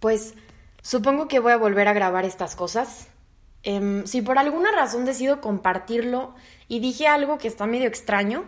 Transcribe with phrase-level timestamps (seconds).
[0.00, 0.34] pues
[0.82, 3.08] supongo que voy a volver a grabar estas cosas.
[3.62, 6.34] Em, si por alguna razón decido compartirlo
[6.68, 8.44] y dije algo que está medio extraño,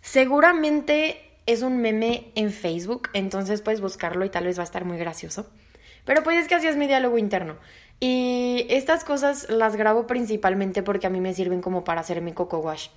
[0.00, 4.84] seguramente es un meme en Facebook, entonces puedes buscarlo y tal vez va a estar
[4.84, 5.50] muy gracioso.
[6.04, 7.56] Pero pues es que así es mi diálogo interno.
[8.00, 12.32] Y estas cosas las grabo principalmente porque a mí me sirven como para hacer mi
[12.32, 12.88] coco wash.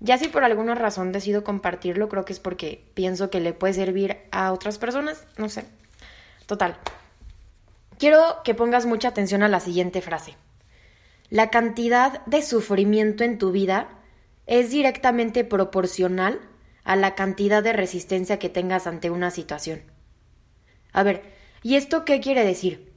[0.00, 3.74] Ya si por alguna razón decido compartirlo, creo que es porque pienso que le puede
[3.74, 5.64] servir a otras personas, no sé.
[6.46, 6.78] Total.
[7.98, 10.36] Quiero que pongas mucha atención a la siguiente frase.
[11.30, 13.88] La cantidad de sufrimiento en tu vida
[14.46, 16.40] es directamente proporcional
[16.84, 19.82] a la cantidad de resistencia que tengas ante una situación.
[20.92, 21.22] A ver,
[21.62, 22.92] ¿y esto qué quiere decir?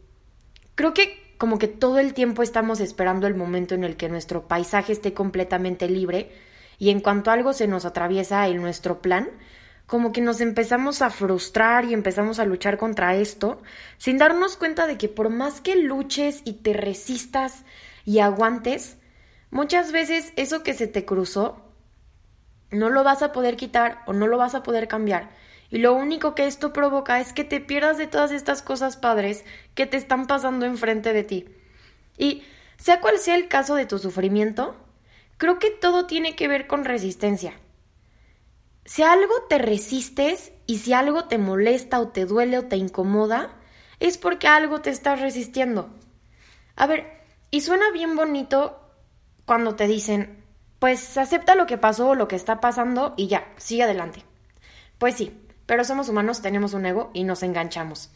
[0.75, 4.47] Creo que como que todo el tiempo estamos esperando el momento en el que nuestro
[4.47, 6.31] paisaje esté completamente libre
[6.77, 9.29] y en cuanto algo se nos atraviesa en nuestro plan,
[9.91, 13.61] como que nos empezamos a frustrar y empezamos a luchar contra esto,
[13.97, 17.65] sin darnos cuenta de que por más que luches y te resistas
[18.05, 18.95] y aguantes,
[19.49, 21.61] muchas veces eso que se te cruzó
[22.69, 25.31] no lo vas a poder quitar o no lo vas a poder cambiar.
[25.69, 29.43] Y lo único que esto provoca es que te pierdas de todas estas cosas padres
[29.75, 31.49] que te están pasando enfrente de ti.
[32.17, 32.43] Y
[32.77, 34.73] sea cual sea el caso de tu sufrimiento,
[35.35, 37.55] creo que todo tiene que ver con resistencia.
[38.85, 43.57] Si algo te resistes y si algo te molesta o te duele o te incomoda,
[43.99, 45.89] es porque algo te estás resistiendo.
[46.75, 47.21] A ver,
[47.51, 48.79] y suena bien bonito
[49.45, 50.43] cuando te dicen,
[50.79, 54.23] pues acepta lo que pasó o lo que está pasando y ya, sigue adelante.
[54.97, 58.09] Pues sí, pero somos humanos, tenemos un ego y nos enganchamos.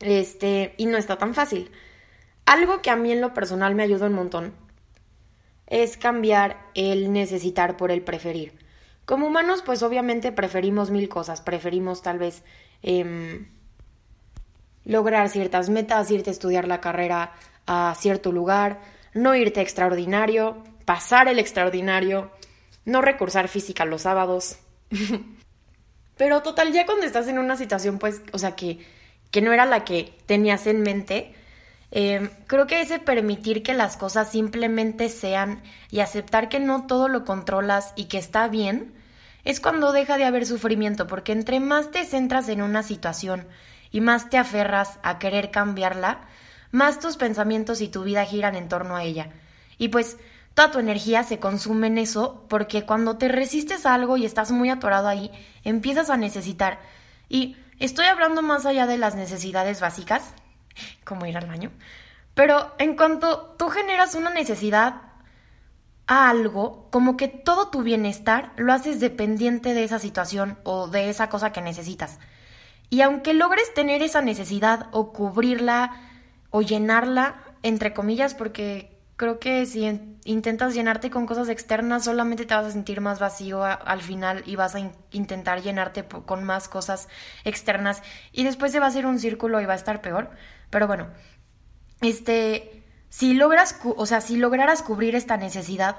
[0.00, 1.70] Este, y no está tan fácil.
[2.46, 4.54] Algo que a mí en lo personal me ayuda un montón
[5.66, 8.58] es cambiar el necesitar por el preferir.
[9.10, 11.40] Como humanos, pues obviamente preferimos mil cosas.
[11.40, 12.44] Preferimos tal vez
[12.80, 13.48] em,
[14.84, 17.32] lograr ciertas metas, irte a estudiar la carrera
[17.66, 18.78] a cierto lugar,
[19.12, 22.30] no irte extraordinario, pasar el extraordinario,
[22.84, 24.60] no recursar física los sábados.
[26.16, 28.78] Pero total, ya cuando estás en una situación, pues, o sea, que,
[29.32, 31.34] que no era la que tenías en mente,
[31.90, 37.08] em, creo que ese permitir que las cosas simplemente sean y aceptar que no todo
[37.08, 38.99] lo controlas y que está bien,
[39.44, 43.46] es cuando deja de haber sufrimiento, porque entre más te centras en una situación
[43.90, 46.20] y más te aferras a querer cambiarla,
[46.70, 49.30] más tus pensamientos y tu vida giran en torno a ella.
[49.78, 50.18] Y pues
[50.54, 54.50] toda tu energía se consume en eso porque cuando te resistes a algo y estás
[54.50, 55.30] muy atorado ahí,
[55.64, 56.80] empiezas a necesitar.
[57.28, 60.34] Y estoy hablando más allá de las necesidades básicas,
[61.04, 61.70] como ir al baño,
[62.34, 65.09] pero en cuanto tú generas una necesidad
[66.10, 71.08] a algo, como que todo tu bienestar lo haces dependiente de esa situación o de
[71.08, 72.18] esa cosa que necesitas.
[72.90, 75.92] Y aunque logres tener esa necesidad o cubrirla
[76.50, 82.54] o llenarla, entre comillas, porque creo que si intentas llenarte con cosas externas, solamente te
[82.54, 84.80] vas a sentir más vacío al final y vas a
[85.12, 87.08] intentar llenarte con más cosas
[87.44, 90.28] externas y después se va a hacer un círculo y va a estar peor.
[90.70, 91.06] Pero bueno,
[92.00, 92.79] este,
[93.10, 95.96] si logras, o sea, si lograras cubrir esta necesidad,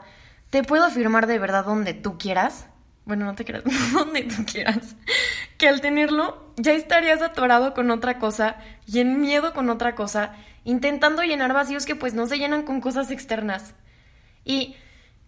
[0.50, 2.66] te puedo afirmar de verdad donde tú quieras.
[3.06, 3.64] Bueno, no te quieras,
[3.94, 4.96] donde tú quieras.
[5.58, 8.56] Que al tenerlo ya estarías atorado con otra cosa
[8.88, 10.34] y en miedo con otra cosa
[10.64, 13.74] intentando llenar vacíos que pues no se llenan con cosas externas.
[14.46, 14.76] Y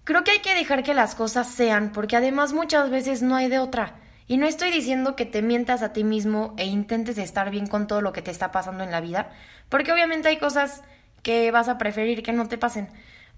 [0.03, 3.49] creo que hay que dejar que las cosas sean, porque además muchas veces no hay
[3.49, 3.99] de otra.
[4.25, 7.87] Y no estoy diciendo que te mientas a ti mismo e intentes estar bien con
[7.87, 9.31] todo lo que te está pasando en la vida,
[9.67, 10.81] porque obviamente hay cosas
[11.23, 12.89] que vas a preferir que no te pasen.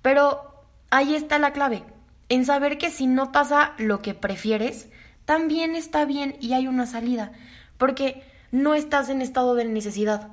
[0.01, 1.83] Pero ahí está la clave,
[2.27, 4.87] en saber que si no pasa lo que prefieres,
[5.25, 7.31] también está bien y hay una salida,
[7.77, 10.29] porque no estás en estado de necesidad.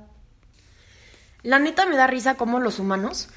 [1.41, 3.29] La neta me da risa como los humanos.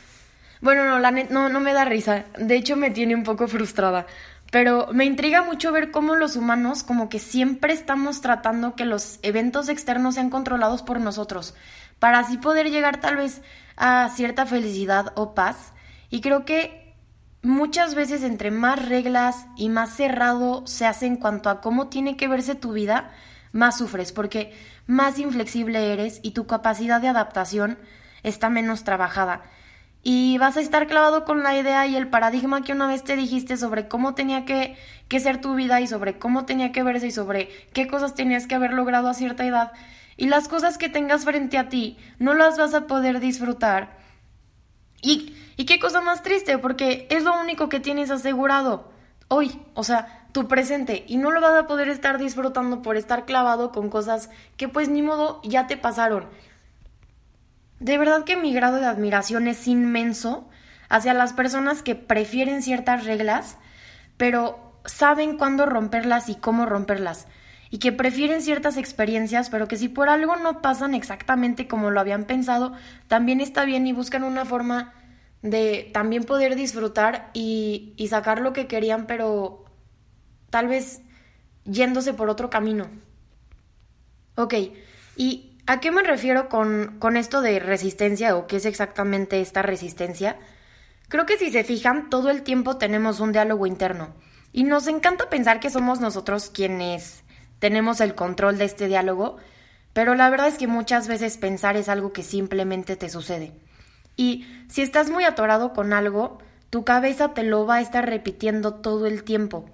[0.61, 2.25] Bueno, no, la neta no, no me da risa.
[2.39, 4.07] De hecho, me tiene un poco frustrada.
[4.51, 9.19] Pero me intriga mucho ver cómo los humanos como que siempre estamos tratando que los
[9.23, 11.55] eventos externos sean controlados por nosotros,
[11.99, 13.43] para así poder llegar tal vez
[13.77, 15.73] a cierta felicidad o paz.
[16.11, 16.95] Y creo que
[17.43, 22.17] muchas veces entre más reglas y más cerrado se hace en cuanto a cómo tiene
[22.17, 23.11] que verse tu vida,
[23.53, 24.55] más sufres, porque
[24.87, 27.79] más inflexible eres y tu capacidad de adaptación
[28.23, 29.43] está menos trabajada.
[30.09, 33.17] Y vas a estar clavado con la idea y el paradigma que una vez te
[33.17, 34.77] dijiste sobre cómo tenía que,
[35.09, 38.47] que ser tu vida y sobre cómo tenía que verse y sobre qué cosas tenías
[38.47, 39.73] que haber logrado a cierta edad.
[40.17, 43.99] Y las cosas que tengas frente a ti no las vas a poder disfrutar.
[45.03, 48.93] Y, y qué cosa más triste, porque es lo único que tienes asegurado
[49.27, 49.61] hoy.
[49.75, 53.73] O sea, tu presente y no lo vas a poder estar disfrutando por estar clavado
[53.73, 56.27] con cosas que pues ni modo ya te pasaron.
[57.81, 60.49] De verdad que mi grado de admiración es inmenso
[60.89, 63.59] hacia las personas que prefieren ciertas reglas,
[64.17, 67.27] pero saben cuándo romperlas y cómo romperlas,
[67.71, 72.01] y que prefieren ciertas experiencias, pero que si por algo no pasan exactamente como lo
[72.01, 72.73] habían pensado,
[73.09, 74.95] también está bien y buscan una forma
[75.43, 79.65] de también poder disfrutar y, y sacar lo que querían, pero
[80.51, 81.03] tal vez
[81.65, 82.89] yéndose por otro camino.
[84.37, 84.55] Ok,
[85.17, 89.63] ¿y a qué me refiero con, con esto de resistencia o qué es exactamente esta
[89.63, 90.37] resistencia?
[91.09, 94.15] Creo que si se fijan, todo el tiempo tenemos un diálogo interno
[94.53, 97.23] y nos encanta pensar que somos nosotros quienes
[97.59, 99.37] tenemos el control de este diálogo,
[99.93, 103.53] pero la verdad es que muchas veces pensar es algo que simplemente te sucede.
[104.17, 106.39] Y si estás muy atorado con algo,
[106.71, 109.71] tu cabeza te lo va a estar repitiendo todo el tiempo.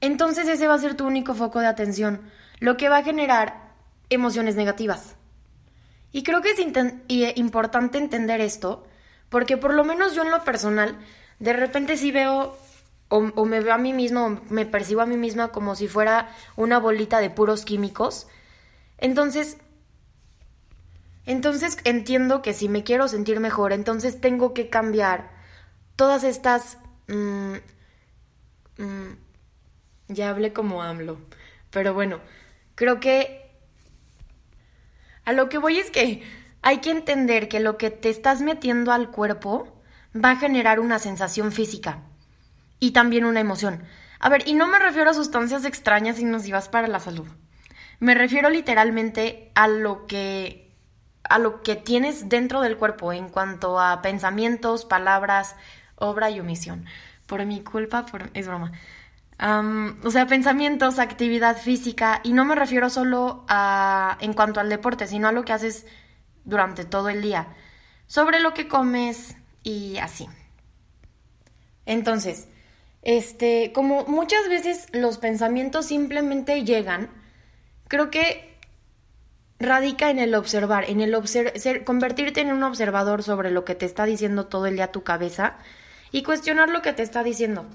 [0.00, 2.22] Entonces ese va a ser tu único foco de atención,
[2.58, 3.72] lo que va a generar
[4.10, 5.16] emociones negativas.
[6.12, 8.86] Y creo que es eh, importante entender esto,
[9.28, 10.98] porque por lo menos yo en lo personal,
[11.38, 12.56] de repente sí veo
[13.08, 16.28] o, me veo a mí misma o me percibo a mí misma como si fuera
[16.56, 18.26] una bolita de puros químicos.
[18.98, 19.58] Entonces,
[21.24, 25.30] entonces entiendo que si me quiero sentir mejor, entonces tengo que cambiar
[25.96, 26.78] todas estas...
[27.08, 27.56] Mm,
[28.78, 29.16] mm,
[30.08, 31.18] ya hablé como AMLO.
[31.70, 32.20] Pero bueno,
[32.76, 33.50] creo que...
[35.24, 36.22] A lo que voy es que
[36.62, 39.82] hay que entender que lo que te estás metiendo al cuerpo
[40.14, 42.02] va a generar una sensación física
[42.78, 43.82] y también una emoción.
[44.20, 47.26] A ver, y no me refiero a sustancias extrañas y nocivas para la salud.
[47.98, 50.66] Me refiero literalmente a lo que
[51.28, 55.56] a lo que tienes dentro del cuerpo en cuanto a pensamientos, palabras,
[55.96, 56.86] obra y omisión.
[57.26, 58.30] Por mi culpa, por...
[58.34, 58.72] es broma.
[59.38, 65.06] O sea, pensamientos, actividad física, y no me refiero solo a en cuanto al deporte,
[65.06, 65.86] sino a lo que haces
[66.44, 67.48] durante todo el día,
[68.06, 70.26] sobre lo que comes y así.
[71.84, 72.48] Entonces,
[73.02, 77.10] este, como muchas veces los pensamientos simplemente llegan,
[77.88, 78.56] creo que
[79.58, 81.14] radica en el observar, en el
[81.84, 85.56] convertirte en un observador sobre lo que te está diciendo todo el día tu cabeza
[86.10, 87.66] y cuestionar lo que te está diciendo.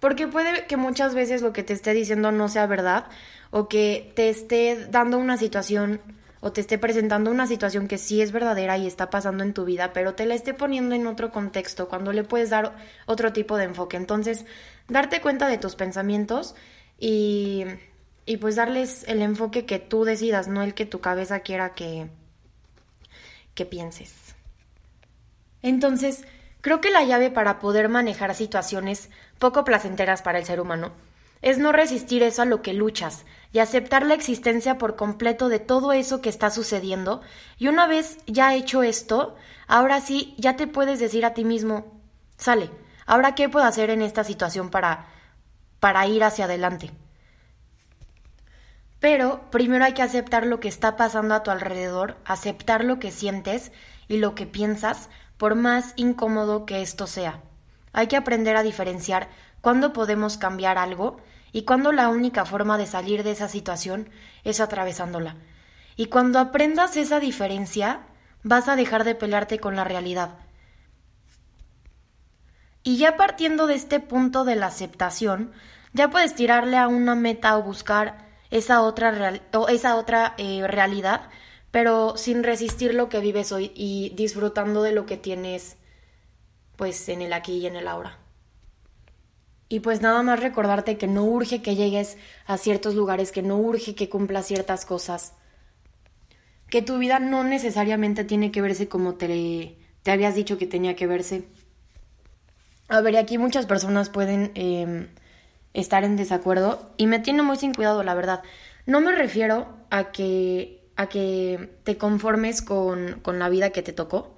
[0.00, 3.06] Porque puede que muchas veces lo que te esté diciendo no sea verdad
[3.50, 6.00] o que te esté dando una situación
[6.40, 9.64] o te esté presentando una situación que sí es verdadera y está pasando en tu
[9.64, 13.56] vida, pero te la esté poniendo en otro contexto, cuando le puedes dar otro tipo
[13.56, 13.96] de enfoque.
[13.96, 14.44] Entonces,
[14.86, 16.54] darte cuenta de tus pensamientos
[16.98, 17.64] y,
[18.24, 22.08] y pues darles el enfoque que tú decidas, no el que tu cabeza quiera que,
[23.54, 24.36] que pienses.
[25.62, 26.24] Entonces,
[26.60, 30.92] creo que la llave para poder manejar situaciones poco placenteras para el ser humano
[31.40, 35.60] es no resistir eso a lo que luchas y aceptar la existencia por completo de
[35.60, 37.20] todo eso que está sucediendo.
[37.58, 39.36] Y una vez ya hecho esto,
[39.68, 42.00] ahora sí ya te puedes decir a ti mismo,
[42.36, 42.70] sale,
[43.06, 45.06] ahora qué puedo hacer en esta situación para
[45.80, 46.90] para ir hacia adelante.
[49.00, 53.12] Pero primero hay que aceptar lo que está pasando a tu alrededor, aceptar lo que
[53.12, 53.70] sientes
[54.08, 57.40] y lo que piensas, por más incómodo que esto sea.
[57.92, 59.28] Hay que aprender a diferenciar
[59.60, 61.18] cuándo podemos cambiar algo
[61.52, 64.10] y cuándo la única forma de salir de esa situación
[64.44, 65.36] es atravesándola.
[65.96, 68.02] Y cuando aprendas esa diferencia,
[68.42, 70.36] vas a dejar de pelearte con la realidad.
[72.82, 75.52] Y ya partiendo de este punto de la aceptación,
[75.92, 81.28] ya puedes tirarle a una meta o buscar esa otra, o esa otra eh, realidad,
[81.70, 85.76] pero sin resistir lo que vives hoy y disfrutando de lo que tienes
[86.76, 88.18] pues en el aquí y en el ahora.
[89.68, 93.58] Y pues nada más recordarte que no urge que llegues a ciertos lugares, que no
[93.58, 95.34] urge que cumplas ciertas cosas.
[96.70, 100.96] Que tu vida no necesariamente tiene que verse como te, te habías dicho que tenía
[100.96, 101.48] que verse.
[102.88, 105.08] A ver, aquí muchas personas pueden em,
[105.74, 108.42] estar en desacuerdo y me tiene muy sin cuidado, la verdad.
[108.86, 113.92] No me refiero a que, a que te conformes con, con la vida que te
[113.92, 114.34] tocó,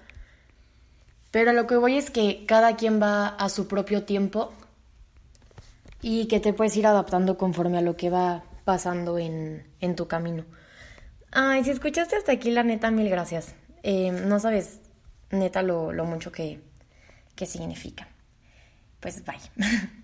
[1.30, 4.52] pero lo que voy es que cada quien va a su propio tiempo
[6.02, 10.06] y que te puedes ir adaptando conforme a lo que va pasando en, en tu
[10.06, 10.44] camino.
[11.32, 13.54] Ay, si escuchaste hasta aquí, la neta, mil gracias.
[13.82, 14.80] Eh, no sabes,
[15.30, 16.60] neta, lo, lo mucho que,
[17.36, 18.06] que significa.
[19.00, 19.40] Pues bye.